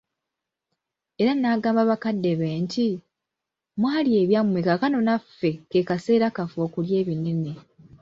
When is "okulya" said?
6.67-6.93